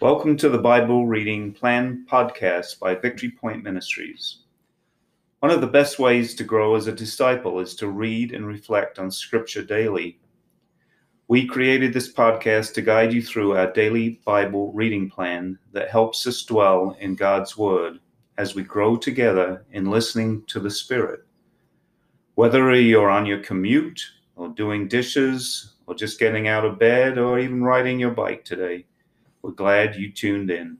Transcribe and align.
Welcome 0.00 0.36
to 0.36 0.48
the 0.48 0.58
Bible 0.58 1.08
Reading 1.08 1.52
Plan 1.52 2.06
podcast 2.08 2.78
by 2.78 2.94
Victory 2.94 3.32
Point 3.32 3.64
Ministries. 3.64 4.42
One 5.40 5.50
of 5.50 5.60
the 5.60 5.66
best 5.66 5.98
ways 5.98 6.36
to 6.36 6.44
grow 6.44 6.76
as 6.76 6.86
a 6.86 6.92
disciple 6.92 7.58
is 7.58 7.74
to 7.74 7.88
read 7.88 8.32
and 8.32 8.46
reflect 8.46 9.00
on 9.00 9.10
Scripture 9.10 9.64
daily. 9.64 10.20
We 11.26 11.48
created 11.48 11.92
this 11.92 12.12
podcast 12.12 12.74
to 12.74 12.82
guide 12.82 13.12
you 13.12 13.20
through 13.20 13.56
our 13.56 13.72
daily 13.72 14.20
Bible 14.24 14.72
reading 14.72 15.10
plan 15.10 15.58
that 15.72 15.90
helps 15.90 16.28
us 16.28 16.44
dwell 16.44 16.96
in 17.00 17.16
God's 17.16 17.56
Word 17.56 17.98
as 18.36 18.54
we 18.54 18.62
grow 18.62 18.96
together 18.96 19.66
in 19.72 19.90
listening 19.90 20.44
to 20.46 20.60
the 20.60 20.70
Spirit. 20.70 21.26
Whether 22.36 22.72
you're 22.76 23.10
on 23.10 23.26
your 23.26 23.40
commute, 23.40 24.00
or 24.36 24.50
doing 24.50 24.86
dishes, 24.86 25.74
or 25.88 25.96
just 25.96 26.20
getting 26.20 26.46
out 26.46 26.64
of 26.64 26.78
bed, 26.78 27.18
or 27.18 27.40
even 27.40 27.64
riding 27.64 27.98
your 27.98 28.12
bike 28.12 28.44
today, 28.44 28.86
we're 29.48 29.54
glad 29.54 29.96
you 29.96 30.12
tuned 30.12 30.50
in. 30.50 30.76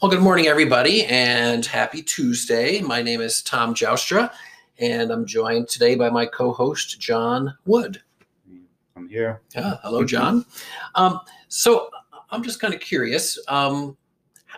Well, 0.00 0.10
good 0.10 0.22
morning, 0.22 0.46
everybody, 0.46 1.04
and 1.04 1.66
happy 1.66 2.00
Tuesday. 2.00 2.80
My 2.80 3.02
name 3.02 3.20
is 3.20 3.42
Tom 3.42 3.74
Joustra, 3.74 4.32
and 4.78 5.10
I'm 5.10 5.26
joined 5.26 5.68
today 5.68 5.94
by 5.94 6.08
my 6.08 6.24
co 6.24 6.52
host, 6.54 6.98
John 6.98 7.54
Wood. 7.66 8.00
I'm 8.96 9.08
here. 9.10 9.42
Yeah, 9.54 9.76
hello, 9.82 10.04
John. 10.04 10.46
Um, 10.94 11.20
so 11.48 11.90
I'm 12.30 12.42
just 12.42 12.60
kind 12.60 12.72
of 12.72 12.80
curious. 12.80 13.38
Um, 13.48 13.94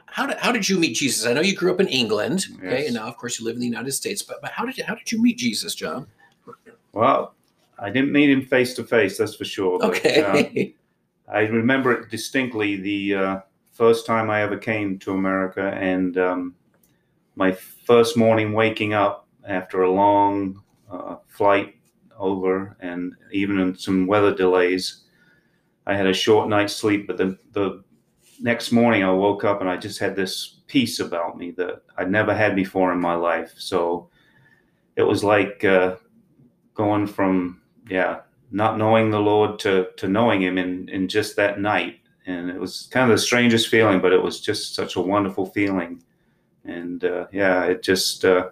how 0.06 0.26
did, 0.26 0.38
how 0.38 0.52
did 0.52 0.68
you 0.68 0.78
meet 0.78 0.94
Jesus? 0.94 1.26
I 1.26 1.32
know 1.32 1.40
you 1.40 1.56
grew 1.56 1.72
up 1.74 1.80
in 1.80 1.88
England, 1.88 2.46
okay, 2.58 2.78
Yes. 2.82 2.86
and 2.86 2.94
now, 2.94 3.08
of 3.08 3.16
course, 3.16 3.40
you 3.40 3.44
live 3.44 3.56
in 3.56 3.60
the 3.60 3.66
United 3.66 3.90
States. 3.92 4.22
But, 4.22 4.40
but 4.40 4.52
how 4.52 4.64
did 4.64 4.78
you, 4.78 4.84
how 4.84 4.94
did 4.94 5.10
you 5.10 5.20
meet 5.20 5.38
Jesus, 5.38 5.74
John? 5.74 6.06
Well, 6.92 7.34
I 7.80 7.90
didn't 7.90 8.12
meet 8.12 8.30
him 8.30 8.42
face 8.42 8.74
to 8.74 8.84
face, 8.84 9.18
that's 9.18 9.34
for 9.34 9.44
sure. 9.44 9.80
but, 9.80 9.86
um, 9.88 9.90
Okay, 9.96 10.74
I 11.28 11.40
remember 11.40 11.92
it 11.92 12.10
distinctly 12.10 12.76
the 12.76 13.14
uh, 13.14 13.40
first 13.72 14.06
time 14.06 14.30
I 14.30 14.42
ever 14.42 14.56
came 14.56 14.98
to 15.00 15.12
America, 15.12 15.72
and 15.78 16.16
um, 16.18 16.54
my 17.36 17.52
first 17.52 18.16
morning 18.16 18.52
waking 18.52 18.94
up 18.94 19.26
after 19.46 19.82
a 19.82 19.90
long 19.90 20.62
uh, 20.90 21.16
flight 21.28 21.76
over, 22.18 22.76
and 22.80 23.14
even 23.32 23.58
in 23.58 23.76
some 23.76 24.06
weather 24.06 24.34
delays. 24.34 25.04
I 25.86 25.96
had 25.96 26.06
a 26.06 26.14
short 26.14 26.48
night's 26.48 26.76
sleep, 26.76 27.08
but 27.08 27.16
the, 27.16 27.36
the 27.52 27.82
next 28.40 28.70
morning 28.70 29.02
I 29.02 29.10
woke 29.10 29.44
up 29.44 29.60
and 29.60 29.68
I 29.68 29.76
just 29.76 29.98
had 29.98 30.14
this 30.14 30.60
peace 30.66 31.00
about 31.00 31.36
me 31.36 31.50
that 31.52 31.82
I'd 31.96 32.10
never 32.10 32.34
had 32.34 32.54
before 32.54 32.92
in 32.92 33.00
my 33.00 33.14
life. 33.14 33.54
So 33.56 34.08
it 34.96 35.02
was 35.02 35.24
like 35.24 35.64
uh, 35.64 35.96
going 36.74 37.06
from, 37.06 37.62
yeah, 37.88 38.20
not 38.52 38.78
knowing 38.78 39.10
the 39.10 39.20
Lord 39.20 39.58
to 39.60 39.88
to 39.96 40.08
knowing 40.08 40.42
Him 40.42 40.58
in 40.58 40.88
in 40.88 41.08
just 41.08 41.36
that 41.36 41.60
night, 41.60 42.00
and 42.26 42.50
it 42.50 42.60
was 42.60 42.88
kind 42.92 43.10
of 43.10 43.16
the 43.16 43.22
strangest 43.22 43.68
feeling, 43.68 44.00
but 44.00 44.12
it 44.12 44.22
was 44.22 44.40
just 44.40 44.74
such 44.74 44.96
a 44.96 45.00
wonderful 45.00 45.46
feeling, 45.46 46.02
and 46.64 47.04
uh, 47.04 47.26
yeah, 47.32 47.64
it 47.64 47.82
just 47.82 48.24
uh, 48.24 48.50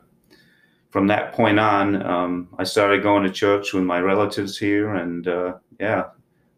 from 0.91 1.07
that 1.07 1.33
point 1.33 1.59
on, 1.59 2.03
um, 2.05 2.49
I 2.59 2.65
started 2.65 3.03
going 3.03 3.23
to 3.23 3.31
church 3.31 3.73
with 3.73 3.85
my 3.85 4.01
relatives 4.01 4.59
here, 4.59 4.95
and 4.95 5.29
uh, 5.29 5.55
yeah, 5.79 6.07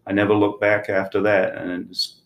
I 0.07 0.13
never 0.13 0.35
looked 0.35 0.61
back 0.61 0.89
after 0.89 1.21
that, 1.23 1.57
and 1.57 1.71
it 1.71 1.89
was, 1.89 2.23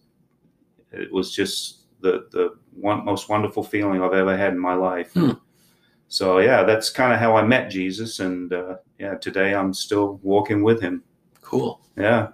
it 0.93 1.13
was 1.13 1.35
just 1.35 1.81
the 2.01 2.27
the 2.31 2.57
one 2.73 3.05
most 3.05 3.29
wonderful 3.29 3.65
feeling 3.65 4.03
I've 4.03 4.13
ever 4.13 4.37
had 4.37 4.53
in 4.53 4.59
my 4.59 4.75
life. 4.75 5.13
Hmm. 5.13 5.33
So 6.09 6.39
yeah, 6.39 6.63
that's 6.63 6.89
kind 6.91 7.13
of 7.13 7.19
how 7.19 7.37
I 7.37 7.43
met 7.43 7.71
Jesus, 7.71 8.21
and 8.21 8.53
uh, 8.53 8.77
yeah, 8.99 9.15
today 9.17 9.55
I'm 9.55 9.75
still 9.75 10.21
walking 10.23 10.63
with 10.63 10.81
Him. 10.81 11.03
cool. 11.43 11.81
Yeah. 11.97 12.29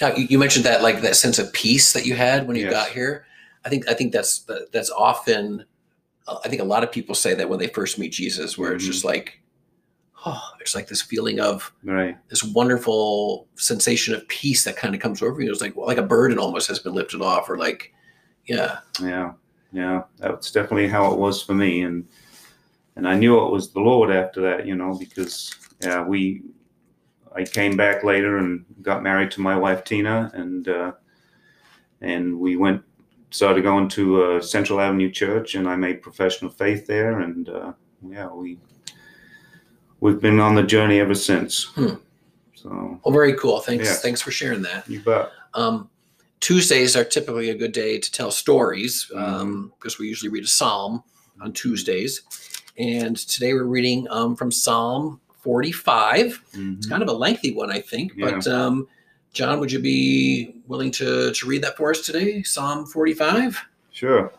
Now 0.00 0.14
you, 0.14 0.38
mentioned 0.38 0.64
that 0.64 0.82
like 0.82 1.00
that 1.02 1.16
sense 1.16 1.38
of 1.38 1.52
peace 1.52 1.92
that 1.92 2.06
you 2.06 2.14
had 2.14 2.46
when 2.46 2.56
you 2.56 2.64
Yes. 2.64 2.72
got 2.72 2.88
here. 2.90 3.24
I 3.64 3.68
think 3.68 3.88
I 3.88 3.94
think 3.94 4.12
that's 4.12 4.46
that's 4.72 4.90
often. 4.90 5.64
uh, 6.28 6.38
I 6.44 6.48
think 6.48 6.60
a 6.60 6.64
lot 6.64 6.82
of 6.84 6.90
people 6.92 7.14
say 7.14 7.34
that 7.34 7.48
when 7.48 7.58
they 7.58 7.68
first 7.68 7.98
meet 7.98 8.12
Jesus, 8.12 8.58
where 8.58 8.72
it's 8.74 8.84
Mhm. 8.84 8.88
just 8.88 9.04
like, 9.04 9.40
oh, 10.24 10.42
there's 10.58 10.74
like 10.74 10.88
this 10.88 11.02
feeling 11.02 11.40
of 11.40 11.72
Right. 11.84 12.16
this 12.28 12.42
wonderful 12.44 13.48
sensation 13.56 14.14
of 14.14 14.26
peace 14.28 14.64
that 14.64 14.76
kind 14.76 14.94
of 14.94 15.00
comes 15.00 15.22
over 15.22 15.40
you. 15.40 15.50
It's 15.50 15.60
like 15.60 15.74
like 15.76 15.98
a 15.98 16.02
burden 16.02 16.38
almost 16.38 16.68
has 16.68 16.78
been 16.80 16.94
lifted 16.94 17.22
off, 17.22 17.48
or 17.48 17.56
like, 17.58 17.92
yeah, 18.46 18.78
Yeah, 19.00 19.32
yeah, 19.72 20.02
that's 20.18 20.50
definitely 20.52 20.88
how 20.88 21.12
it 21.12 21.18
was 21.18 21.42
for 21.42 21.54
me, 21.54 21.82
and 21.82 22.06
and 22.96 23.06
I 23.06 23.14
knew 23.14 23.38
it 23.44 23.50
was 23.52 23.72
the 23.72 23.80
Lord 23.80 24.10
after 24.10 24.40
that, 24.42 24.66
you 24.66 24.74
know, 24.74 24.94
because 24.98 25.54
yeah, 25.82 26.02
we, 26.02 26.42
I 27.34 27.44
came 27.44 27.76
back 27.76 28.02
later 28.04 28.38
and 28.38 28.64
got 28.82 29.02
married 29.02 29.30
to 29.32 29.40
my 29.40 29.56
wife 29.56 29.84
Tina, 29.84 30.30
and 30.34 30.68
uh, 30.68 30.92
and 32.00 32.38
we 32.38 32.56
went 32.56 32.82
started 33.30 33.62
going 33.62 33.88
to 33.88 34.22
uh, 34.22 34.40
Central 34.40 34.80
Avenue 34.80 35.10
Church, 35.10 35.54
and 35.54 35.68
I 35.68 35.76
made 35.76 36.00
professional 36.02 36.50
faith 36.50 36.86
there, 36.86 37.20
and 37.20 37.48
uh, 37.48 37.72
yeah, 38.08 38.28
we 38.28 38.58
we've 40.00 40.20
been 40.20 40.40
on 40.40 40.54
the 40.54 40.62
journey 40.62 41.00
ever 41.00 41.14
since. 41.14 41.64
Hmm. 41.74 41.94
So 42.54 43.00
well, 43.04 43.12
very 43.12 43.34
cool. 43.34 43.60
Thanks, 43.60 43.84
Yes. 43.84 44.02
thanks 44.02 44.20
for 44.22 44.30
sharing 44.30 44.62
that. 44.62 44.88
you 44.88 45.00
bet. 45.00 45.30
Um, 45.54 45.90
Tuesdays 46.40 46.96
are 46.96 47.04
typically 47.04 47.50
a 47.50 47.54
good 47.54 47.72
day 47.72 47.98
to 47.98 48.12
tell 48.12 48.30
stories 48.30 49.10
Mm-hmm. 49.14 49.24
um, 49.40 49.72
because 49.78 49.98
we 49.98 50.06
usually 50.08 50.30
read 50.30 50.44
a 50.44 50.48
psalm 50.48 51.02
on 51.40 51.52
Tuesdays. 51.52 52.22
And 52.78 53.16
today 53.16 53.54
we're 53.54 53.64
reading 53.64 54.06
um, 54.10 54.36
from 54.36 54.50
Psalm 54.50 55.20
45. 55.40 56.42
Mhm. 56.52 56.78
It's 56.78 56.86
kind 56.86 57.02
of 57.02 57.08
a 57.08 57.12
lengthy 57.12 57.52
one, 57.54 57.70
I 57.70 57.80
think. 57.80 58.12
Yeah. 58.16 58.30
But 58.32 58.46
um, 58.46 58.88
John, 59.32 59.60
would 59.60 59.72
you 59.72 59.78
be 59.78 60.54
willing 60.66 60.90
to, 60.92 61.32
to 61.32 61.46
read 61.46 61.62
that 61.62 61.76
for 61.76 61.90
us 61.90 62.00
today? 62.02 62.42
Psalm 62.42 62.86
45? 62.86 63.60
Sure. 63.90 64.32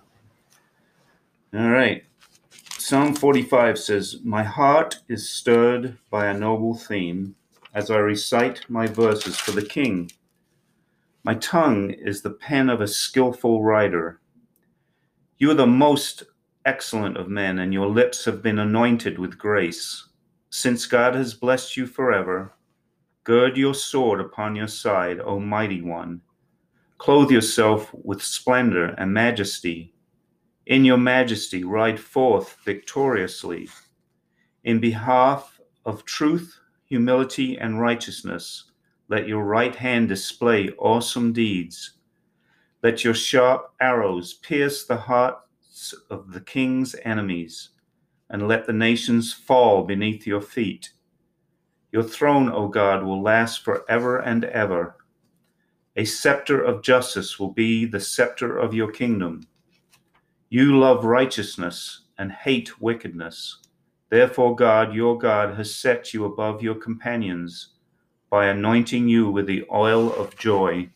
All 1.53 1.69
right. 1.69 2.03
Psalm 2.77 3.15
45 3.15 3.79
says, 3.79 4.17
My 4.23 4.43
heart 4.43 4.99
is 5.07 5.29
stirred 5.29 5.97
by 6.09 6.27
a 6.27 6.37
noble 6.37 6.75
theme 6.75 7.35
as 7.73 7.89
I 7.91 7.97
recite 7.97 8.61
my 8.69 8.87
verses 8.87 9.37
for 9.37 9.51
the 9.51 9.65
king. 9.65 10.11
My 11.23 11.35
tongue 11.35 11.89
is 11.91 12.21
the 12.21 12.29
pen 12.29 12.69
of 12.69 12.79
a 12.81 12.87
skillful 12.87 13.63
writer. 13.63 14.19
You 15.37 15.51
are 15.51 15.55
the 15.55 15.67
most 15.67 16.23
excellent 16.67 17.17
of 17.17 17.29
men, 17.29 17.59
and 17.59 17.73
your 17.73 17.87
lips 17.87 18.25
have 18.25 18.43
been 18.43 18.59
anointed 18.59 19.17
with 19.17 19.37
grace. 19.37 20.09
Since 20.49 20.85
God 20.85 21.15
has 21.15 21.33
blessed 21.33 21.77
you 21.77 21.87
forever, 21.87 22.53
gird 23.23 23.57
your 23.57 23.73
sword 23.73 24.19
upon 24.19 24.55
your 24.55 24.67
side, 24.67 25.19
O 25.21 25.39
mighty 25.39 25.81
one. 25.81 26.21
Clothe 26.97 27.31
yourself 27.31 27.89
with 27.93 28.21
splendor 28.21 28.87
and 28.97 29.13
majesty. 29.13 29.93
In 30.65 30.83
your 30.83 30.97
majesty, 30.97 31.63
ride 31.63 31.99
forth 31.99 32.57
victoriously. 32.65 33.69
In 34.65 34.79
behalf 34.79 35.61
of 35.85 36.03
truth, 36.03 36.59
humility, 36.85 37.57
and 37.57 37.79
righteousness, 37.79 38.71
let 39.07 39.27
your 39.27 39.43
right 39.43 39.75
hand 39.75 40.09
display 40.09 40.69
awesome 40.77 41.31
deeds. 41.31 41.93
Let 42.83 43.03
your 43.05 43.13
sharp 43.13 43.71
arrows 43.79 44.33
pierce 44.33 44.85
the 44.85 44.97
of 46.09 46.31
the 46.31 46.41
king's 46.41 46.95
enemies, 47.03 47.69
and 48.29 48.47
let 48.47 48.65
the 48.65 48.73
nations 48.73 49.33
fall 49.33 49.83
beneath 49.83 50.27
your 50.27 50.41
feet. 50.41 50.91
Your 51.91 52.03
throne, 52.03 52.49
O 52.51 52.67
God, 52.67 53.03
will 53.03 53.21
last 53.21 53.63
forever 53.63 54.19
and 54.19 54.43
ever. 54.45 54.97
A 55.95 56.05
scepter 56.05 56.61
of 56.61 56.83
justice 56.83 57.39
will 57.39 57.51
be 57.51 57.85
the 57.85 57.99
scepter 57.99 58.57
of 58.57 58.73
your 58.73 58.91
kingdom. 58.91 59.47
You 60.49 60.77
love 60.77 61.05
righteousness 61.05 62.03
and 62.17 62.31
hate 62.31 62.79
wickedness. 62.81 63.59
Therefore, 64.09 64.55
God, 64.55 64.93
your 64.93 65.17
God, 65.17 65.55
has 65.55 65.73
set 65.73 66.13
you 66.13 66.25
above 66.25 66.61
your 66.61 66.75
companions 66.75 67.69
by 68.29 68.47
anointing 68.47 69.07
you 69.07 69.31
with 69.31 69.47
the 69.47 69.65
oil 69.71 70.13
of 70.13 70.37
joy. 70.37 70.89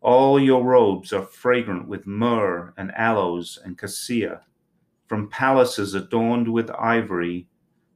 All 0.00 0.38
your 0.38 0.62
robes 0.64 1.12
are 1.12 1.22
fragrant 1.22 1.88
with 1.88 2.06
myrrh 2.06 2.72
and 2.76 2.92
aloes 2.94 3.58
and 3.64 3.76
cassia. 3.76 4.42
From 5.06 5.28
palaces 5.28 5.94
adorned 5.94 6.52
with 6.52 6.70
ivory, 6.70 7.48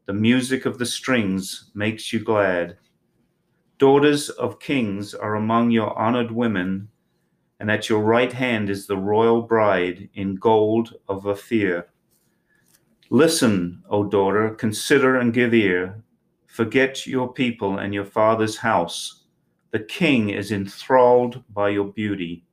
the 0.06 0.12
music 0.12 0.66
of 0.66 0.78
the 0.78 0.87
strings 0.87 1.70
makes 1.75 2.12
you 2.12 2.19
glad. 2.19 2.76
Daughters 3.78 4.31
of 4.31 4.58
kings 4.58 5.14
are 5.14 5.37
among 5.37 5.70
your 5.70 5.96
honored 5.96 6.32
women, 6.32 6.88
and 7.60 7.70
at 7.70 7.88
your 7.88 8.00
right 8.00 8.32
hand 8.32 8.69
is 8.69 8.87
the 8.87 8.96
royal 8.96 9.43
bride 9.43 10.08
in 10.14 10.34
gold 10.34 10.94
of 11.08 11.26
Ophir. 11.26 11.88
Listen, 13.10 13.82
O 13.90 14.05
daughter, 14.05 14.50
consider 14.50 15.16
and 15.16 15.32
give 15.32 15.55
ear. 15.55 16.02
Forget 16.46 17.06
your 17.06 17.32
people 17.32 17.78
and 17.78 17.94
your 17.94 18.05
father's 18.05 18.56
house. 18.56 19.21
The 19.72 19.80
king 19.80 20.28
is 20.28 20.52
enthralled 20.52 21.42
by 21.48 21.70
your 21.70 21.86
beauty. 21.86 22.44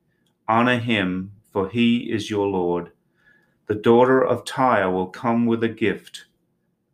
Honor 0.48 0.80
him, 0.80 1.34
for 1.52 1.68
he 1.68 2.10
is 2.10 2.30
your 2.30 2.48
Lord. 2.48 2.94
The 3.68 3.76
daughter 3.76 4.24
of 4.26 4.46
Tyre 4.46 4.90
will 4.90 5.08
come 5.08 5.46
with 5.46 5.62
a 5.62 5.70
gift. 5.70 6.26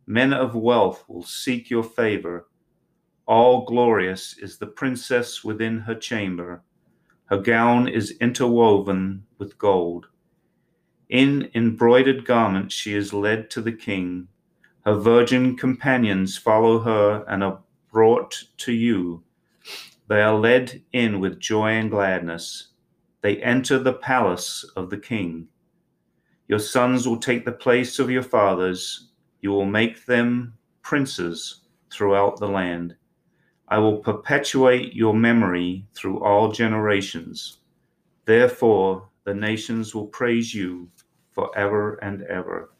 Men 0.04 0.32
of 0.32 0.56
wealth 0.56 1.04
will 1.06 1.22
seek 1.22 1.70
your 1.70 1.84
favor. 1.84 2.48
All 3.26 3.64
glorious 3.64 4.36
is 4.38 4.58
the 4.58 4.66
princess 4.66 5.44
within 5.44 5.78
her 5.78 5.94
chamber. 5.94 6.62
Her 7.26 7.38
gown 7.38 7.86
is 7.86 8.16
interwoven 8.20 9.26
with 9.38 9.58
gold. 9.58 10.06
In 11.08 11.50
embroidered 11.54 12.24
garments 12.24 12.74
she 12.74 12.94
is 12.94 13.12
led 13.12 13.48
to 13.50 13.60
the 13.60 13.72
king. 13.72 14.26
Her 14.84 14.94
virgin 14.94 15.56
companions 15.56 16.36
follow 16.36 16.80
her 16.80 17.24
and 17.28 17.44
are 17.44 17.60
brought 17.92 18.42
to 18.58 18.72
you. 18.72 19.22
They 20.08 20.22
are 20.22 20.34
led 20.34 20.82
in 20.92 21.20
with 21.20 21.40
joy 21.40 21.70
and 21.70 21.90
gladness. 21.90 22.68
They 23.22 23.42
enter 23.42 23.78
the 23.78 23.94
palace 23.94 24.64
of 24.76 24.90
the 24.90 24.98
king. 24.98 25.48
Your 26.48 26.60
sons 26.60 27.08
will 27.08 27.18
take 27.18 27.44
the 27.44 27.52
place 27.52 27.98
of 27.98 28.10
your 28.10 28.22
fathers. 28.22 29.08
You 29.40 29.50
will 29.50 29.66
make 29.66 30.06
them 30.06 30.54
princes 30.82 31.62
throughout 31.90 32.38
the 32.38 32.48
land. 32.48 32.94
I 33.68 33.78
will 33.78 33.98
perpetuate 33.98 34.94
your 34.94 35.12
memory 35.12 35.86
through 35.94 36.22
all 36.22 36.52
generations. 36.52 37.58
Therefore, 38.26 39.08
the 39.24 39.34
nations 39.34 39.92
will 39.92 40.06
praise 40.06 40.54
you 40.54 40.88
forever 41.32 41.94
and 41.96 42.22
ever. 42.22 42.70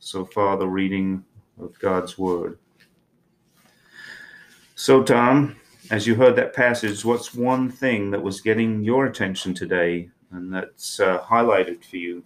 So 0.00 0.24
far, 0.24 0.56
the 0.56 0.66
reading 0.66 1.24
of 1.60 1.78
God's 1.78 2.18
Word. 2.18 2.58
So, 4.74 5.04
Tom, 5.04 5.56
as 5.90 6.06
you 6.06 6.14
heard 6.14 6.36
that 6.36 6.54
passage, 6.54 7.04
what's 7.04 7.34
one 7.34 7.70
thing 7.70 8.10
that 8.10 8.22
was 8.22 8.40
getting 8.40 8.82
your 8.82 9.06
attention 9.06 9.54
today 9.54 10.08
and 10.30 10.52
that's 10.52 11.00
uh, 11.00 11.18
highlighted 11.20 11.84
for 11.84 11.96
you? 11.96 12.22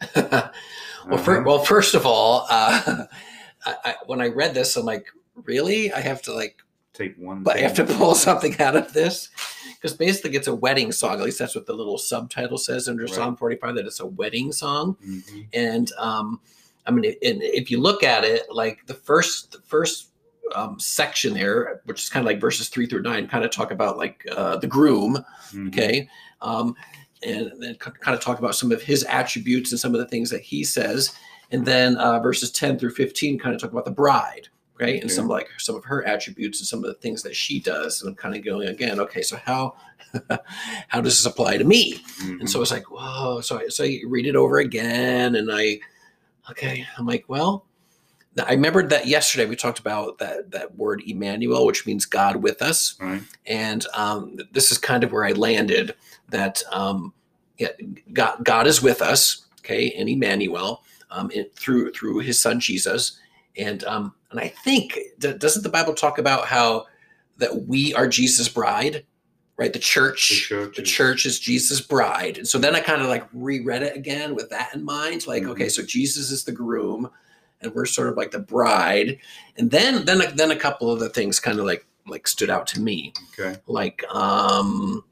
well, 0.14 0.24
Uh-huh. 0.24 1.16
fir- 1.18 1.42
well, 1.42 1.58
first 1.64 1.94
of 1.94 2.04
all, 2.06 2.46
uh, 2.50 3.04
I, 3.66 3.74
I, 3.84 3.94
when 4.06 4.20
I 4.20 4.28
read 4.28 4.54
this, 4.54 4.76
I'm 4.76 4.84
like, 4.84 5.06
really? 5.44 5.92
I 5.92 6.00
have 6.00 6.22
to 6.22 6.32
like, 6.34 6.56
Take 6.92 7.16
one. 7.18 7.42
but 7.42 7.56
I 7.56 7.60
have 7.60 7.74
to 7.74 7.84
pull 7.84 8.14
something 8.28 8.58
out 8.60 8.74
of 8.76 8.92
this 8.92 9.28
because 9.74 9.94
basically 9.96 10.36
it's 10.36 10.46
a 10.46 10.54
wedding 10.54 10.92
song. 10.92 11.14
At 11.14 11.20
least 11.24 11.38
that's 11.38 11.54
what 11.54 11.66
the 11.66 11.74
little 11.74 11.98
subtitle 11.98 12.56
says 12.58 12.88
under 12.88 13.04
Right. 13.04 13.12
Psalm 13.14 13.36
45 13.36 13.74
that 13.76 13.86
it's 13.86 14.00
a 14.00 14.06
wedding 14.06 14.50
song. 14.52 14.96
Mhm. 15.06 15.46
And 15.52 15.92
um, 15.98 16.40
I 16.86 16.90
mean, 16.92 17.04
and 17.22 17.42
if 17.42 17.70
you 17.70 17.80
look 17.80 18.02
at 18.02 18.24
it, 18.24 18.44
like 18.50 18.86
the 18.86 18.94
first, 18.94 19.52
the 19.52 19.58
first 19.66 20.10
um, 20.54 20.78
section 20.78 21.34
there, 21.34 21.80
which 21.84 22.02
is 22.02 22.08
kind 22.08 22.24
of 22.24 22.26
like 22.26 22.40
verses 22.40 22.68
three 22.68 22.86
through 22.86 23.02
nine, 23.02 23.26
kind 23.28 23.44
of 23.44 23.50
talk 23.50 23.70
about 23.70 23.96
like 23.98 24.24
uh, 24.32 24.56
the 24.56 24.66
groom, 24.66 25.24
Mhm. 25.52 25.68
okay? 25.68 26.08
Um, 26.40 26.74
and 27.22 27.50
then 27.60 27.74
kind 27.76 28.14
of 28.16 28.20
talk 28.20 28.38
about 28.38 28.54
some 28.54 28.70
of 28.70 28.82
his 28.82 29.02
attributes 29.04 29.72
and 29.72 29.80
some 29.80 29.94
of 29.94 30.00
the 30.00 30.06
things 30.06 30.30
that 30.30 30.42
he 30.42 30.62
says. 30.64 31.12
And 31.50 31.64
then 31.64 31.96
uh, 31.96 32.20
verses 32.20 32.50
10 32.50 32.78
through 32.78 32.90
15 32.90 33.38
kind 33.38 33.54
of 33.54 33.60
talk 33.60 33.72
about 33.72 33.84
the 33.84 33.90
bride 33.90 34.48
right 34.78 34.96
and 34.96 35.04
Okay. 35.04 35.14
some 35.14 35.26
like 35.26 35.48
some 35.56 35.74
of 35.74 35.84
her 35.84 36.04
attributes 36.06 36.60
and 36.60 36.66
some 36.68 36.80
of 36.80 36.84
the 36.84 36.94
things 37.00 37.22
that 37.22 37.34
she 37.34 37.58
does 37.60 38.02
and 38.02 38.10
i'm 38.10 38.14
kind 38.14 38.36
of 38.36 38.44
going 38.44 38.68
again 38.68 39.00
okay 39.00 39.22
so 39.22 39.38
how 39.38 39.74
how 40.88 41.00
does 41.00 41.16
this 41.16 41.24
apply 41.24 41.56
to 41.56 41.64
me? 41.64 41.98
And 42.40 42.48
so 42.50 42.60
it's 42.60 42.70
like 42.70 42.90
whoa 42.90 43.40
so 43.40 43.58
I, 43.60 43.68
so 43.68 43.84
I 43.84 44.00
read 44.06 44.26
it 44.26 44.36
over 44.36 44.58
again 44.58 45.34
and 45.36 45.48
i 45.50 45.78
okay 46.50 46.86
i'm 46.98 47.06
like 47.06 47.24
well 47.28 47.64
i 48.46 48.50
remembered 48.52 48.90
that 48.90 49.06
yesterday 49.06 49.46
we 49.46 49.56
talked 49.56 49.78
about 49.78 50.18
that 50.18 50.50
that 50.50 50.74
word 50.76 51.02
emmanuel 51.06 51.64
which 51.66 51.86
means 51.86 52.04
god 52.04 52.36
with 52.36 52.60
us. 52.62 52.94
Right. 53.00 53.22
and 53.46 53.86
um, 53.94 54.36
this 54.52 54.70
is 54.70 54.78
kind 54.78 55.04
of 55.04 55.12
where 55.12 55.24
I 55.24 55.32
landed. 55.32 55.94
That 56.28 56.62
um, 56.72 57.12
yeah, 57.58 57.68
God, 58.12 58.44
God 58.44 58.66
is 58.66 58.82
with 58.82 59.00
us, 59.00 59.46
okay, 59.60 59.86
in 59.86 60.08
Emmanuel, 60.08 60.82
um, 61.10 61.30
in, 61.30 61.46
through 61.54 61.92
through 61.92 62.18
His 62.18 62.38
Son 62.40 62.58
Jesus, 62.60 63.18
and 63.56 63.84
um, 63.84 64.12
and 64.30 64.40
I 64.40 64.48
think 64.48 64.98
doesn't 65.20 65.62
the 65.62 65.68
Bible 65.68 65.94
talk 65.94 66.18
about 66.18 66.46
how 66.46 66.86
that 67.38 67.66
we 67.66 67.94
are 67.94 68.08
Jesus' 68.08 68.48
bride, 68.48 69.04
right? 69.56 69.72
The 69.72 69.78
church, 69.78 70.28
The 70.50 70.56
church 70.56 70.76
the 70.76 70.82
is- 70.82 70.90
church 70.90 71.26
is 71.26 71.38
Jesus' 71.38 71.80
bride, 71.80 72.38
and 72.38 72.46
so 72.48 72.58
then 72.58 72.74
I 72.74 72.80
kind 72.80 73.00
of 73.00 73.08
like 73.08 73.24
reread 73.32 73.82
it 73.82 73.96
again 73.96 74.34
with 74.34 74.50
that 74.50 74.74
in 74.74 74.84
mind, 74.84 75.26
like 75.28 75.44
Mhm. 75.44 75.50
okay, 75.50 75.68
so 75.68 75.82
Jesus 75.82 76.30
is 76.32 76.42
the 76.44 76.52
groom, 76.52 77.08
and 77.60 77.72
we're 77.74 77.86
sort 77.86 78.08
of 78.08 78.16
like 78.16 78.30
the 78.30 78.38
bride, 78.38 79.18
and 79.56 79.70
then 79.70 80.04
then 80.04 80.22
then 80.36 80.50
a 80.50 80.56
couple 80.56 80.90
of 80.90 81.00
the 81.00 81.08
things 81.08 81.40
kind 81.40 81.58
of 81.58 81.64
like 81.64 81.86
like 82.06 82.28
stood 82.28 82.50
out 82.50 82.66
to 82.68 82.80
me. 82.80 83.12
Okay. 83.38 83.58
like 83.66 84.04
um 84.14 85.02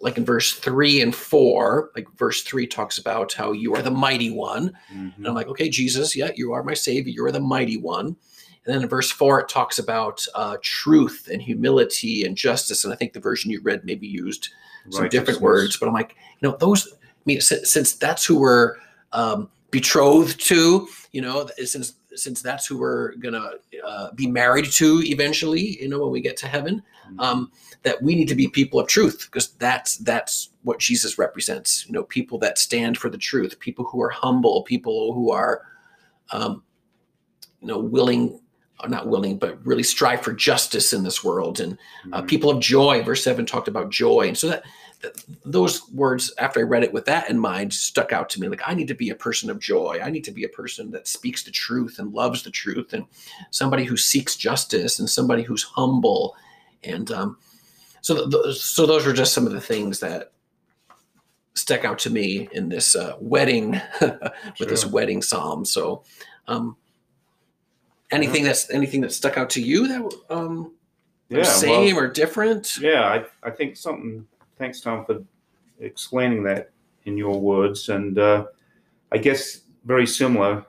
like 0.00 0.18
in 0.18 0.24
verse 0.26 0.52
3 0.52 1.00
and 1.00 1.14
4 1.14 1.90
like 1.96 2.06
verse 2.18 2.42
3 2.42 2.66
talks 2.66 2.98
about 2.98 3.32
how 3.32 3.52
you 3.52 3.74
are 3.74 3.80
the 3.80 3.90
mighty 3.90 4.30
one. 4.30 4.76
Mhm. 4.92 5.16
and 5.16 5.26
i'm 5.26 5.34
like 5.34 5.46
okay 5.48 5.70
jesus 5.70 6.14
yeah 6.14 6.30
you 6.34 6.52
are 6.52 6.62
my 6.62 6.74
savior 6.74 7.10
you 7.10 7.24
are 7.24 7.32
the 7.32 7.40
mighty 7.40 7.78
one. 7.78 8.08
And 8.66 8.74
then 8.74 8.82
in 8.82 8.88
verse 8.88 9.10
4 9.10 9.40
it 9.40 9.48
talks 9.48 9.78
about 9.78 10.26
uh, 10.34 10.56
truth 10.62 11.28
and 11.32 11.40
humility 11.42 12.24
and 12.24 12.36
justice. 12.36 12.84
And 12.84 12.92
i 12.92 12.96
think 12.96 13.14
the 13.14 13.20
version 13.20 13.50
you 13.50 13.60
read 13.62 13.84
maybe 13.84 14.06
used 14.06 14.50
some 14.90 15.04
different 15.08 15.40
words 15.40 15.76
but 15.78 15.86
i'm 15.88 15.94
like 15.94 16.14
you 16.40 16.48
know 16.50 16.56
those 16.58 16.92
i 16.92 16.96
mean 17.24 17.40
since, 17.40 17.70
since 17.70 17.94
that's 17.94 18.26
who 18.26 18.38
we're 18.38 18.76
um, 19.12 19.48
betrothed 19.78 20.38
to 20.40 20.86
you 21.10 21.20
know 21.20 21.48
since 21.64 21.94
since 22.14 22.40
that's 22.40 22.64
who 22.66 22.78
we're 22.78 23.16
gonna 23.16 23.50
uh, 23.84 24.12
be 24.12 24.26
married 24.28 24.66
to 24.80 25.02
eventually 25.04 25.64
you 25.82 25.88
know 25.88 26.00
when 26.02 26.12
we 26.12 26.20
get 26.20 26.36
to 26.36 26.46
heaven 26.46 26.80
Mhm. 27.10 27.20
um, 27.20 27.52
that 27.82 28.00
we 28.02 28.14
need 28.14 28.28
to 28.28 28.34
be 28.34 28.48
people 28.48 28.80
of 28.80 28.86
truth 28.88 29.18
because 29.26 29.48
that's 29.66 29.98
that's 29.98 30.50
what 30.62 30.78
Jesus 30.78 31.18
represents. 31.18 31.84
You 31.86 31.92
know, 31.92 32.04
people 32.04 32.38
that 32.38 32.56
stand 32.56 32.96
for 32.96 33.10
the 33.10 33.18
truth, 33.18 33.58
people 33.58 33.84
who 33.84 34.00
are 34.00 34.08
humble, 34.08 34.62
people 34.62 35.12
who 35.12 35.30
are, 35.30 35.62
um, 36.32 36.62
you 37.60 37.68
know, 37.68 37.78
willing, 37.78 38.40
not 38.88 39.08
willing, 39.08 39.38
but 39.38 39.64
really 39.66 39.82
strive 39.82 40.20
for 40.22 40.32
justice 40.32 40.92
in 40.92 41.02
this 41.04 41.22
world, 41.24 41.60
and 41.60 41.78
uh, 42.12 42.22
Mhm. 42.22 42.28
people 42.28 42.50
of 42.50 42.60
joy. 42.60 43.02
Verse 43.02 43.22
seven 43.24 43.46
talked 43.46 43.68
about 43.68 43.90
joy, 43.90 44.28
and 44.28 44.36
so 44.36 44.48
that, 44.48 44.62
that 45.00 45.22
those 45.44 45.88
words, 45.90 46.32
after 46.38 46.60
I 46.60 46.64
read 46.64 46.82
it 46.82 46.92
with 46.92 47.04
that 47.06 47.30
in 47.30 47.38
mind, 47.38 47.72
stuck 47.72 48.12
out 48.12 48.28
to 48.30 48.40
me. 48.40 48.48
Like 48.48 48.62
I 48.66 48.74
need 48.74 48.88
to 48.88 48.94
be 48.94 49.10
a 49.10 49.14
person 49.14 49.48
of 49.50 49.58
joy. 49.58 50.00
I 50.02 50.10
need 50.10 50.24
to 50.24 50.32
be 50.32 50.44
a 50.44 50.48
person 50.48 50.90
that 50.90 51.06
speaks 51.08 51.42
the 51.44 51.50
truth 51.50 51.98
and 51.98 52.12
loves 52.12 52.42
the 52.42 52.50
truth, 52.50 52.92
and 52.92 53.04
somebody 53.50 53.84
who 53.84 53.96
seeks 53.96 54.36
justice, 54.36 54.98
and 54.98 55.08
somebody 55.08 55.42
who's 55.42 55.62
humble, 55.62 56.34
and 56.82 57.10
um, 57.12 57.36
so 58.00 58.14
th- 58.14 58.30
th- 58.30 58.56
so 58.56 58.86
those 58.86 59.06
were 59.06 59.12
just 59.12 59.32
some 59.32 59.46
of 59.46 59.52
the 59.52 59.60
things 59.60 60.00
that 60.00 60.32
stuck 61.54 61.84
out 61.84 61.98
to 62.00 62.10
me 62.10 62.48
in 62.52 62.68
this 62.68 62.96
uh, 62.96 63.14
wedding 63.20 63.80
with 64.00 64.68
this 64.68 64.84
wedding 64.84 65.22
psalm. 65.22 65.64
So, 65.64 66.02
um, 66.48 66.76
anything 68.14 68.44
that's 68.44 68.70
anything 68.70 69.00
that 69.02 69.12
stuck 69.12 69.36
out 69.36 69.50
to 69.50 69.60
you 69.62 69.88
that 69.88 70.14
um, 70.30 70.72
Yeah. 71.28 71.38
well- 71.38 71.44
same 71.44 71.98
or 71.98 72.08
different? 72.08 72.78
Yeah, 72.80 73.02
I, 73.42 73.48
I 73.48 73.50
think 73.50 73.76
something. 73.76 74.26
Thanks, 74.58 74.80
Tom, 74.80 75.04
for 75.04 75.22
explaining 75.80 76.44
that 76.44 76.70
in 77.04 77.18
your 77.18 77.40
words, 77.40 77.88
and 77.88 78.18
uh, 78.18 78.46
I 79.12 79.18
guess 79.18 79.62
very 79.84 80.06
similar 80.06 80.64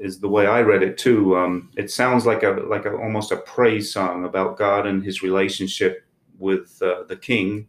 is 0.00 0.18
the 0.20 0.28
way 0.28 0.46
I 0.46 0.60
read 0.62 0.82
it 0.82 0.98
too. 0.98 1.36
Um, 1.36 1.70
it 1.76 1.90
sounds 1.90 2.26
like 2.26 2.42
a 2.42 2.50
like 2.50 2.84
a 2.84 2.94
almost 2.96 3.32
a 3.32 3.36
praise 3.38 3.92
song 3.92 4.24
about 4.24 4.58
God 4.58 4.86
and 4.86 5.02
His 5.02 5.22
relationship 5.22 6.04
with 6.38 6.80
uh, 6.82 7.04
the 7.08 7.16
King, 7.16 7.68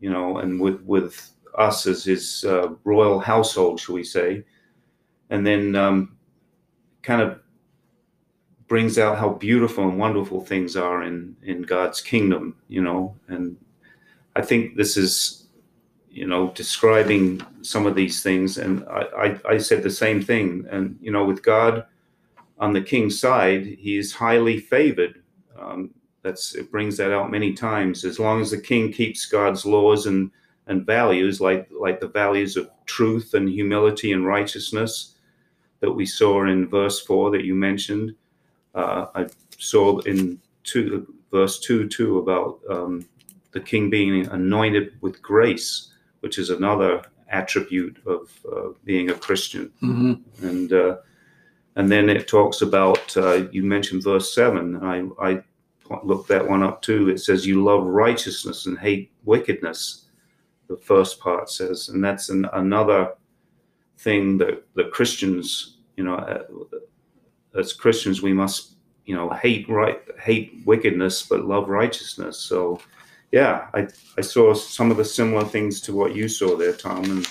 you 0.00 0.10
know, 0.10 0.38
and 0.38 0.60
with 0.60 0.80
with 0.82 1.30
us 1.58 1.86
as 1.86 2.04
His 2.04 2.44
uh, 2.44 2.68
royal 2.84 3.18
household, 3.20 3.80
shall 3.80 3.94
we 3.96 4.04
say, 4.04 4.44
and 5.30 5.46
then 5.46 5.74
um, 5.76 6.16
kind 7.02 7.20
of 7.22 7.40
brings 8.70 8.98
out 8.98 9.18
how 9.18 9.30
beautiful 9.30 9.88
and 9.88 9.98
wonderful 9.98 10.40
things 10.40 10.76
are 10.76 11.02
in 11.02 11.36
in 11.42 11.62
God's 11.62 12.00
kingdom, 12.00 12.54
you 12.68 12.80
know, 12.80 13.16
and 13.28 13.56
I 14.36 14.42
think 14.42 14.76
this 14.76 14.96
is, 14.96 15.48
you 16.08 16.26
know, 16.26 16.52
describing 16.52 17.42
some 17.62 17.84
of 17.84 17.96
these 17.96 18.22
things, 18.22 18.58
and 18.58 18.84
I, 18.84 19.02
I, 19.24 19.40
I 19.54 19.58
said 19.58 19.82
the 19.82 19.90
same 19.90 20.22
thing, 20.22 20.66
and 20.70 20.96
you 21.02 21.10
know, 21.10 21.24
with 21.24 21.42
God 21.42 21.84
on 22.60 22.72
the 22.72 22.80
king's 22.80 23.18
side, 23.18 23.66
he 23.66 23.96
is 23.96 24.12
highly 24.12 24.60
favored. 24.60 25.20
Um, 25.58 25.90
that's 26.22 26.54
it 26.54 26.70
brings 26.70 26.96
that 26.98 27.12
out 27.12 27.30
many 27.30 27.52
times. 27.54 28.04
As 28.04 28.20
long 28.20 28.40
as 28.40 28.52
the 28.52 28.60
king 28.60 28.92
keeps 28.92 29.26
God's 29.26 29.66
laws 29.66 30.06
and 30.06 30.30
and 30.68 30.86
values, 30.86 31.40
like 31.40 31.68
like 31.72 31.98
the 31.98 32.14
values 32.22 32.56
of 32.56 32.70
truth 32.86 33.34
and 33.34 33.48
humility 33.48 34.12
and 34.12 34.24
righteousness 34.24 35.16
that 35.80 35.90
we 35.90 36.06
saw 36.06 36.46
in 36.46 36.68
verse 36.68 37.00
four 37.00 37.32
that 37.32 37.44
you 37.44 37.54
mentioned, 37.56 38.14
uh, 38.74 39.06
I 39.14 39.26
saw 39.58 39.98
in 40.00 40.40
two, 40.64 41.12
verse 41.30 41.60
2 41.60 41.88
too 41.88 42.18
about 42.18 42.60
um, 42.68 43.06
the 43.52 43.60
king 43.60 43.90
being 43.90 44.26
anointed 44.28 44.92
with 45.00 45.20
grace, 45.22 45.92
which 46.20 46.38
is 46.38 46.50
another 46.50 47.02
attribute 47.28 47.98
of 48.06 48.30
uh, 48.52 48.68
being 48.84 49.10
a 49.10 49.14
Christian. 49.14 49.72
hmm 49.80 50.14
And 50.42 50.72
uh, 50.72 50.96
and 51.76 51.90
then 51.90 52.08
it 52.10 52.26
talks 52.26 52.62
about, 52.62 53.16
uh, 53.16 53.48
you 53.52 53.62
mentioned 53.62 54.02
verse 54.02 54.34
7. 54.34 54.82
I, 54.82 55.08
I 55.24 55.42
looked 56.02 56.28
that 56.28 56.46
one 56.46 56.62
up 56.62 56.82
too. 56.82 57.08
It 57.08 57.18
says, 57.18 57.46
You 57.46 57.62
love 57.62 57.86
righteousness 57.86 58.66
and 58.66 58.78
hate 58.78 59.12
wickedness, 59.24 60.06
the 60.68 60.76
first 60.76 61.20
part 61.20 61.48
says. 61.48 61.88
And 61.88 62.02
that's 62.02 62.28
an, 62.28 62.46
another 62.52 63.14
thing 63.98 64.36
that, 64.38 64.64
that 64.74 64.92
Christians, 64.92 65.78
you 65.96 66.04
know, 66.04 66.16
uh, 66.16 66.42
as 67.58 67.72
Christians, 67.72 68.22
we 68.22 68.32
must, 68.32 68.74
you 69.06 69.14
know, 69.14 69.30
hate 69.30 69.68
right, 69.68 70.00
hate 70.20 70.62
wickedness, 70.64 71.22
but 71.22 71.44
love 71.44 71.68
righteousness. 71.68 72.38
So, 72.38 72.80
yeah, 73.32 73.68
I, 73.74 73.88
I 74.18 74.20
saw 74.20 74.54
some 74.54 74.90
of 74.90 74.96
the 74.96 75.04
similar 75.04 75.44
things 75.44 75.80
to 75.82 75.94
what 75.94 76.14
you 76.14 76.28
saw 76.28 76.56
there, 76.56 76.72
Tom, 76.72 77.04
and 77.04 77.28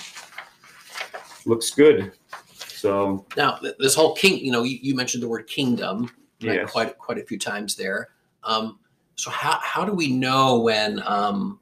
looks 1.46 1.70
good. 1.70 2.12
So, 2.54 3.26
Now, 3.36 3.58
this 3.78 3.94
whole 3.94 4.14
king, 4.14 4.38
you 4.38 4.52
know, 4.52 4.62
you, 4.62 4.78
you 4.80 4.94
mentioned 4.94 5.22
the 5.22 5.28
word 5.28 5.46
kingdom 5.46 6.10
right, 6.42 6.54
yes. 6.56 6.70
quite 6.70 6.98
quite 6.98 7.18
a 7.18 7.24
few 7.24 7.38
times 7.38 7.76
there. 7.76 8.08
Um, 8.44 8.78
so 9.16 9.30
how 9.30 9.58
how 9.62 9.84
do 9.84 9.92
we 9.92 10.08
know 10.08 10.60
when 10.60 11.02
um, 11.06 11.60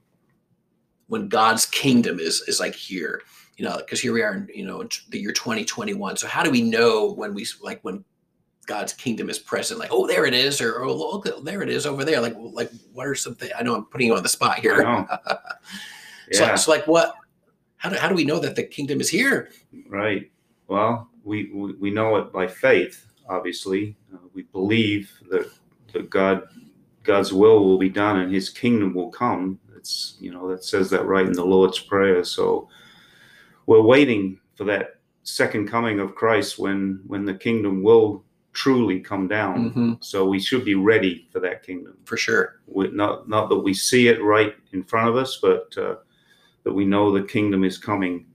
when 1.08 1.28
God's 1.28 1.66
kingdom 1.66 2.20
is 2.20 2.42
is 2.42 2.60
like 2.60 2.74
here? 2.74 3.22
You 3.56 3.64
know, 3.64 3.78
because 3.78 4.00
here 4.00 4.12
we 4.12 4.22
are 4.22 4.34
in 4.34 4.48
you 4.54 4.64
know 4.64 4.84
the 5.10 5.18
year 5.18 5.32
2021. 5.32 6.16
So 6.16 6.28
how 6.28 6.42
do 6.42 6.50
we 6.50 6.62
know 6.62 7.12
when 7.12 7.34
we 7.34 7.46
like 7.62 7.80
when 7.82 8.04
God's 8.68 8.92
kingdom 8.92 9.30
is 9.30 9.38
present? 9.38 9.80
Like, 9.80 9.88
oh, 9.90 10.06
there 10.06 10.26
it 10.26 10.34
is, 10.34 10.60
or 10.60 10.84
oh, 10.84 10.94
look, 10.94 11.44
there 11.44 11.62
it 11.62 11.70
is 11.70 11.86
over 11.86 12.04
there. 12.04 12.20
Like, 12.20 12.36
like 12.38 12.70
what 12.92 13.06
are 13.06 13.14
something? 13.14 13.50
I 13.58 13.62
know 13.62 13.74
I'm 13.74 13.86
putting 13.86 14.08
you 14.08 14.14
on 14.14 14.22
the 14.22 14.28
spot 14.28 14.60
here. 14.60 15.06
So, 16.30 16.44
Yeah, 16.44 16.56
so 16.56 16.70
like 16.70 16.86
what? 16.86 17.14
How 17.78 17.88
do, 17.88 17.96
how 17.96 18.06
do 18.06 18.14
we 18.14 18.26
know 18.26 18.38
that 18.38 18.54
the 18.54 18.62
kingdom 18.62 19.00
is 19.00 19.08
here? 19.08 19.48
right. 19.88 20.30
Well, 20.66 21.08
we, 21.24 21.50
we, 21.54 21.72
we 21.72 21.90
know 21.90 22.16
it 22.16 22.30
by 22.34 22.46
faith, 22.46 23.06
obviously. 23.30 23.96
Uh, 24.12 24.18
we 24.34 24.42
believe 24.42 25.10
that, 25.30 25.50
that 25.94 26.10
God 26.10 26.42
God's 27.02 27.32
will 27.32 27.64
will 27.64 27.78
be 27.78 27.88
done 27.88 28.18
and 28.18 28.30
his 28.30 28.50
kingdom 28.50 28.92
will 28.92 29.10
come. 29.10 29.58
It's, 29.74 30.18
you 30.20 30.30
know, 30.30 30.46
that 30.50 30.64
says 30.64 30.90
that 30.90 31.06
right 31.06 31.24
in 31.24 31.32
the 31.32 31.46
Lord's 31.46 31.78
Prayer. 31.78 32.22
So 32.24 32.68
we're 33.64 33.80
waiting 33.80 34.38
for 34.54 34.64
that 34.64 34.96
second 35.22 35.66
coming 35.68 35.98
of 35.98 36.14
Christ 36.14 36.58
when 36.58 37.00
when 37.06 37.24
the 37.24 37.34
kingdom 37.34 37.82
will 37.82 38.24
truly 38.58 38.98
come 38.98 39.28
down. 39.28 39.70
hmm 39.70 39.92
So 40.00 40.26
we 40.26 40.40
should 40.40 40.64
be 40.64 40.74
ready 40.74 41.28
for 41.32 41.40
that 41.40 41.62
kingdom. 41.62 41.94
for 42.04 42.16
sure. 42.16 42.60
We, 42.66 42.88
not 42.90 43.28
not 43.28 43.48
that 43.50 43.58
we 43.68 43.72
see 43.72 44.08
it 44.08 44.20
right 44.22 44.54
in 44.72 44.82
front 44.82 45.08
of 45.08 45.16
us, 45.16 45.38
but 45.40 45.66
uh, 45.78 45.96
that 46.64 46.72
we 46.72 46.84
know 46.84 47.12
the 47.12 47.22
kingdom 47.22 47.62
is 47.62 47.78
coming, 47.78 48.26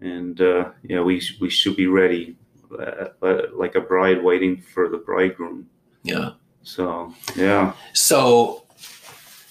and 0.00 0.40
uh, 0.40 0.70
yeah, 0.82 1.00
we 1.08 1.22
we 1.40 1.48
should 1.50 1.76
be 1.76 1.86
ready, 1.86 2.36
uh, 2.72 3.08
uh, 3.22 3.42
like 3.54 3.76
a 3.76 3.80
bride 3.80 4.20
waiting 4.22 4.60
for 4.74 4.88
the 4.88 4.98
bridegroom. 4.98 5.68
Yeah. 6.02 6.30
So 6.62 7.14
yeah, 7.36 7.72
So, 7.92 8.64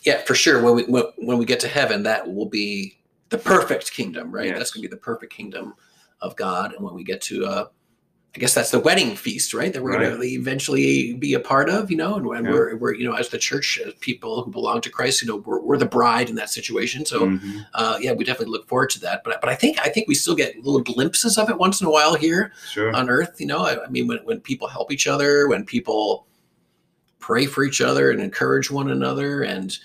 yeah, 0.03 0.19
for 0.25 0.35
sure. 0.35 0.61
When 0.61 0.75
we 0.75 0.83
when, 0.93 1.03
when 1.27 1.37
we 1.37 1.45
get 1.45 1.59
to 1.61 1.67
heaven, 1.67 2.03
that 2.03 2.21
will 2.27 2.49
be 2.49 2.97
the 3.29 3.37
perfect 3.37 3.93
kingdom, 3.93 4.31
right? 4.35 4.47
Yes. 4.47 4.57
That's 4.57 4.71
going 4.71 4.83
to 4.83 4.89
be 4.89 4.95
the 4.95 5.01
perfect 5.11 5.31
kingdom 5.31 5.75
of 6.19 6.35
God. 6.35 6.73
And 6.73 6.83
when 6.85 6.93
we 6.93 7.03
get 7.03 7.21
to, 7.29 7.45
uh, 7.45 7.65
I 8.35 8.39
guess 8.39 8.55
that's 8.55 8.71
the 8.71 8.79
wedding 8.79 9.15
feast, 9.15 9.53
right? 9.53 9.71
That 9.71 9.83
we're 9.83 9.91
going 9.91 10.19
to 10.19 10.25
eventually 10.25 11.13
be 11.13 11.35
a 11.35 11.39
part 11.39 11.69
of, 11.69 11.91
you 11.91 11.97
know. 11.97 12.15
And 12.15 12.25
when 12.25 12.45
Yeah. 12.45 12.51
we're 12.51 12.75
we're 12.77 12.95
you 12.95 13.05
know 13.07 13.13
as 13.13 13.29
the 13.29 13.37
church, 13.37 13.79
as 13.85 13.93
people 13.99 14.43
who 14.43 14.49
belong 14.49 14.81
to 14.81 14.89
Christ, 14.89 15.21
you 15.21 15.27
know, 15.27 15.35
we're, 15.35 15.59
we're 15.59 15.77
the 15.77 15.85
bride 15.85 16.29
in 16.29 16.35
that 16.37 16.49
situation. 16.49 17.05
So, 17.05 17.27
Mhm. 17.27 17.65
uh, 17.75 17.99
yeah, 18.01 18.13
we 18.13 18.23
definitely 18.23 18.51
look 18.51 18.67
forward 18.67 18.89
to 18.91 18.99
that. 19.01 19.21
But 19.23 19.39
but 19.39 19.51
I 19.51 19.55
think 19.55 19.77
I 19.85 19.89
think 19.89 20.07
we 20.07 20.15
still 20.15 20.33
get 20.33 20.57
little 20.57 20.81
glimpses 20.81 21.37
of 21.37 21.47
it 21.51 21.59
once 21.59 21.79
in 21.79 21.85
a 21.85 21.91
while 21.91 22.15
here 22.15 22.51
sure, 22.71 22.91
on 22.95 23.07
earth 23.07 23.39
you 23.39 23.45
know 23.45 23.59
I, 23.59 23.85
I 23.85 23.89
mean 23.89 24.07
when, 24.07 24.17
when 24.25 24.39
people 24.39 24.67
help 24.67 24.91
each 24.91 25.05
other 25.07 25.47
when 25.47 25.63
people 25.63 26.25
pray 27.19 27.45
for 27.45 27.63
each 27.63 27.81
other 27.81 28.09
and 28.11 28.19
encourage 28.19 28.69
one 28.71 28.89
another 28.89 29.43
and 29.43 29.77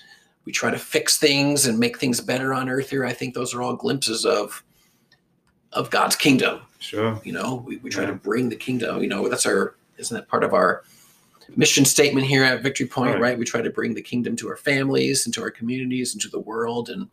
we 0.45 0.51
try 0.51 0.71
to 0.71 0.77
fix 0.79 1.17
things 1.17 1.65
and 1.67 1.77
make 1.79 1.97
things 1.99 2.19
better 2.19 2.53
on 2.53 2.67
earth 2.69 2.89
here 2.89 3.05
i 3.05 3.13
think 3.13 3.33
those 3.33 3.53
are 3.53 3.61
all 3.61 3.75
glimpses 3.75 4.25
of 4.25 4.63
of 5.73 5.89
god's 5.89 6.15
kingdom. 6.15 6.61
Sure, 6.79 7.19
you 7.23 7.33
know 7.33 7.63
we, 7.65 7.77
we 7.77 7.89
try 7.89 8.03
Yeah. 8.03 8.11
to 8.11 8.15
bring 8.15 8.49
the 8.49 8.55
kingdom 8.55 9.01
you 9.03 9.09
know 9.09 9.27
that's 9.27 9.45
our 9.45 9.75
isn't 9.97 10.15
that 10.15 10.27
part 10.29 10.43
of 10.43 10.53
our 10.53 10.83
mission 11.57 11.83
statement 11.83 12.25
here 12.27 12.43
at 12.43 12.61
victory 12.63 12.85
point 12.87 13.13
Right. 13.15 13.21
right? 13.21 13.37
We 13.39 13.43
try 13.45 13.61
to 13.61 13.69
bring 13.69 13.93
the 13.93 14.01
kingdom 14.01 14.35
to 14.37 14.47
our 14.49 14.55
families 14.55 15.25
into 15.25 15.41
our 15.41 15.51
communities 15.51 16.13
into 16.13 16.29
the 16.29 16.39
world 16.39 16.89
and 16.89 17.07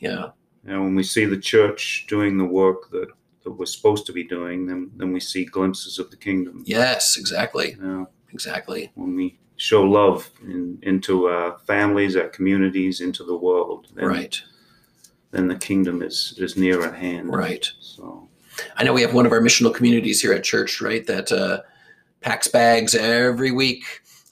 yeah. 0.00 0.30
And 0.66 0.82
when 0.82 0.94
we 0.94 1.02
see 1.02 1.24
the 1.24 1.38
church 1.38 2.06
doing 2.08 2.36
the 2.36 2.44
work 2.44 2.90
that, 2.90 3.08
that 3.44 3.50
we're 3.50 3.66
supposed 3.66 4.04
to 4.06 4.12
be 4.12 4.24
doing, 4.24 4.66
then 4.66 4.90
then 4.96 5.12
we 5.12 5.20
see 5.20 5.44
glimpses 5.44 5.98
of 5.98 6.10
the 6.10 6.16
kingdom. 6.16 6.62
yes 6.66 7.16
exactly. 7.16 7.76
Know, 7.80 8.08
exactly. 8.32 8.90
when 8.94 9.14
we 9.14 9.38
show 9.56 9.82
love 9.82 10.28
in, 10.42 10.78
into 10.82 11.26
our 11.26 11.58
families, 11.66 12.16
our 12.16 12.28
communities, 12.28 13.00
into 13.02 13.24
the 13.24 13.36
world, 13.36 13.88
then, 13.94 14.06
right 14.06 14.42
then 15.30 15.48
the 15.48 15.56
kingdom 15.56 16.02
is 16.02 16.34
is 16.38 16.56
near 16.56 16.84
at 16.84 16.94
hand. 16.94 17.32
right 17.32 17.70
So 17.80 18.28
I 18.76 18.84
know 18.84 18.92
we 18.92 19.02
have 19.02 19.14
one 19.14 19.26
of 19.26 19.32
our 19.32 19.40
missional 19.40 19.74
communities 19.74 20.20
here 20.20 20.32
at 20.32 20.44
church, 20.44 20.80
right? 20.80 21.06
That 21.06 21.32
uh, 21.32 21.62
packs 22.20 22.48
bags 22.48 22.94
every 22.94 23.52
week 23.52 23.84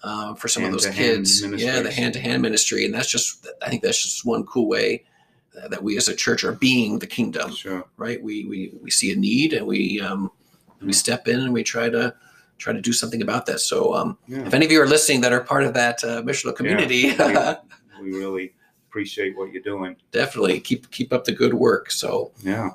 uh, 0.02 0.34
for 0.34 0.48
some 0.48 0.64
of 0.64 0.72
those 0.72 0.86
kids. 0.86 1.42
Yeah, 1.42 1.80
the 1.80 1.90
hand 1.90 2.14
to 2.14 2.20
hand 2.20 2.42
ministry, 2.42 2.84
and 2.84 2.94
that's 2.94 3.10
just 3.10 3.46
I 3.62 3.68
think 3.68 3.82
that's 3.82 4.02
just 4.02 4.26
one 4.26 4.44
cool 4.44 4.68
way 4.68 5.04
uh, 5.56 5.68
that 5.68 5.82
we 5.82 5.96
as 5.96 6.08
a 6.08 6.14
church 6.14 6.44
are 6.44 6.52
being 6.52 6.98
the 6.98 7.06
kingdom, 7.06 7.52
sure. 7.52 7.84
right? 7.96 8.22
We 8.22 8.44
we 8.44 8.72
we 8.82 8.90
see 8.90 9.12
a 9.12 9.16
need 9.16 9.52
and 9.52 9.66
we 9.66 10.00
um, 10.00 10.30
we 10.82 10.92
step 10.92 11.26
in 11.28 11.40
and 11.40 11.52
we 11.52 11.62
try 11.62 11.88
to 11.88 12.14
try 12.58 12.72
to 12.72 12.80
do 12.80 12.92
something 12.92 13.22
about 13.22 13.46
that. 13.46 13.60
So 13.60 13.94
um, 13.94 14.18
Yeah. 14.26 14.44
if 14.46 14.52
any 14.52 14.66
of 14.66 14.72
you 14.72 14.82
are 14.82 14.86
listening 14.86 15.20
that 15.20 15.32
are 15.32 15.40
part 15.40 15.64
of 15.64 15.74
that 15.74 16.02
uh, 16.02 16.22
missional 16.22 16.54
community, 16.54 17.14
we, 17.16 18.10
we 18.10 18.18
really 18.18 18.52
appreciate 18.88 19.36
what 19.36 19.52
you're 19.52 19.62
doing. 19.62 19.96
definitely 20.12 20.60
keep 20.60 20.90
keep 20.90 21.12
up 21.12 21.24
the 21.24 21.32
good 21.32 21.54
work. 21.54 21.90
So. 21.90 22.32
Yeah. 22.42 22.70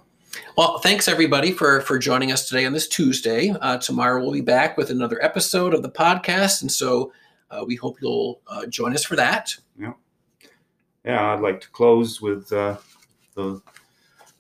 Well, 0.58 0.80
thanks 0.80 1.08
everybody 1.08 1.52
for 1.52 1.82
for 1.82 2.00
joining 2.00 2.32
us 2.32 2.48
today 2.48 2.66
on 2.66 2.74
this 2.74 2.88
Tuesday. 2.88 3.54
Uh, 3.62 3.78
tomorrow 3.78 4.22
we'll 4.22 4.32
be 4.32 4.42
back 4.42 4.78
with 4.78 4.90
another 4.90 5.24
episode 5.24 5.74
of 5.74 5.84
the 5.84 5.92
podcast, 5.92 6.62
and 6.62 6.72
so 6.72 7.12
uh, 7.52 7.64
we 7.66 7.76
hope 7.76 7.98
you'll 8.02 8.42
uh, 8.48 8.66
join 8.66 8.94
us 8.94 9.04
for 9.04 9.16
that. 9.16 9.56
Yeah. 9.80 9.94
Yeah. 11.06 11.34
I'd 11.34 11.42
like 11.42 11.62
to 11.62 11.70
close 11.70 12.22
with 12.22 12.52
uh, 12.52 12.78
the 13.36 13.62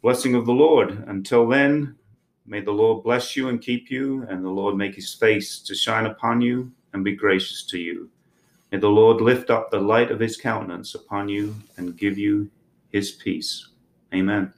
blessing 0.02 0.36
of 0.36 0.46
the 0.46 0.52
Lord. 0.52 1.04
Until 1.08 1.48
then, 1.48 1.96
may 2.46 2.62
the 2.62 2.72
Lord 2.72 3.04
bless 3.04 3.36
you 3.36 3.50
and 3.50 3.62
keep 3.62 3.92
you, 3.92 4.26
and 4.30 4.44
the 4.44 4.50
Lord 4.50 4.76
make 4.76 4.96
his 4.96 5.14
face 5.14 5.60
to 5.60 5.76
shine 5.76 6.08
upon 6.08 6.42
you 6.42 6.72
and 6.94 7.04
be 7.04 7.16
gracious 7.16 7.66
to 7.68 7.78
you. 7.78 8.10
May 8.74 8.80
the 8.80 8.88
Lord 8.88 9.22
lift 9.22 9.52
up 9.52 9.70
the 9.70 9.80
light 9.80 10.10
of 10.10 10.20
his 10.20 10.36
countenance 10.36 10.96
upon 10.96 11.30
you 11.30 11.54
and 11.78 11.96
give 11.96 12.18
you 12.18 12.50
his 12.90 13.12
peace. 13.12 13.70
Amen. 14.12 14.52